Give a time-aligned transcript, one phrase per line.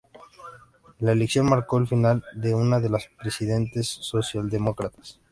[0.97, 5.19] La elección marcó el final de una era de presidentes socialdemócratas.